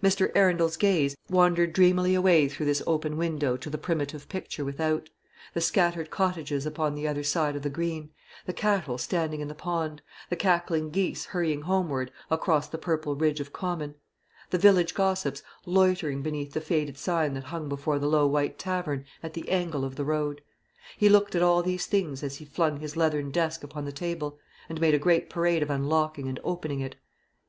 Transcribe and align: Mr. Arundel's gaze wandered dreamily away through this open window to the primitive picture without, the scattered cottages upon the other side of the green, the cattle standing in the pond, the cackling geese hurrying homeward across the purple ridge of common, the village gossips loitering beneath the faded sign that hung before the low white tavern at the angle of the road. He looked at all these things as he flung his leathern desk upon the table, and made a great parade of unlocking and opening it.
Mr. 0.00 0.30
Arundel's 0.36 0.76
gaze 0.76 1.16
wandered 1.28 1.72
dreamily 1.72 2.14
away 2.14 2.48
through 2.48 2.66
this 2.66 2.84
open 2.86 3.16
window 3.16 3.56
to 3.56 3.68
the 3.68 3.76
primitive 3.76 4.28
picture 4.28 4.64
without, 4.64 5.08
the 5.54 5.60
scattered 5.60 6.08
cottages 6.08 6.64
upon 6.64 6.94
the 6.94 7.08
other 7.08 7.24
side 7.24 7.56
of 7.56 7.62
the 7.62 7.68
green, 7.68 8.10
the 8.46 8.52
cattle 8.52 8.96
standing 8.96 9.40
in 9.40 9.48
the 9.48 9.56
pond, 9.56 10.00
the 10.30 10.36
cackling 10.36 10.90
geese 10.90 11.24
hurrying 11.24 11.62
homeward 11.62 12.12
across 12.30 12.68
the 12.68 12.78
purple 12.78 13.16
ridge 13.16 13.40
of 13.40 13.52
common, 13.52 13.96
the 14.50 14.56
village 14.56 14.94
gossips 14.94 15.42
loitering 15.66 16.22
beneath 16.22 16.52
the 16.52 16.60
faded 16.60 16.96
sign 16.96 17.34
that 17.34 17.42
hung 17.42 17.68
before 17.68 17.98
the 17.98 18.06
low 18.06 18.24
white 18.24 18.60
tavern 18.60 19.04
at 19.20 19.34
the 19.34 19.48
angle 19.48 19.84
of 19.84 19.96
the 19.96 20.04
road. 20.04 20.42
He 20.96 21.08
looked 21.08 21.34
at 21.34 21.42
all 21.42 21.60
these 21.60 21.86
things 21.86 22.22
as 22.22 22.36
he 22.36 22.44
flung 22.44 22.78
his 22.78 22.96
leathern 22.96 23.32
desk 23.32 23.64
upon 23.64 23.84
the 23.84 23.90
table, 23.90 24.38
and 24.68 24.80
made 24.80 24.94
a 24.94 24.98
great 25.00 25.28
parade 25.28 25.60
of 25.60 25.70
unlocking 25.70 26.28
and 26.28 26.38
opening 26.44 26.78
it. 26.78 26.94